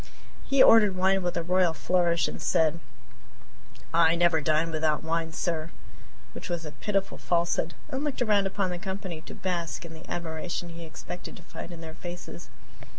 He 0.43 0.63
ordered 0.63 0.95
wine 0.95 1.21
with 1.21 1.37
a 1.37 1.43
royal 1.43 1.73
flourish 1.75 2.27
and 2.27 2.41
said: 2.41 2.79
"I 3.93 4.15
never 4.15 4.41
dine 4.41 4.71
without 4.71 5.03
wine, 5.03 5.31
sir" 5.31 5.69
(which 6.33 6.49
was 6.49 6.65
a 6.65 6.71
pitiful 6.71 7.19
falsehood), 7.19 7.75
and 7.87 8.03
looked 8.03 8.23
around 8.23 8.47
upon 8.47 8.71
the 8.71 8.79
company 8.79 9.21
to 9.21 9.35
bask 9.35 9.85
in 9.85 9.93
the 9.93 10.09
admiration 10.09 10.69
he 10.69 10.85
expected 10.85 11.35
to 11.37 11.43
find 11.43 11.71
in 11.71 11.81
their 11.81 11.93
faces. 11.93 12.49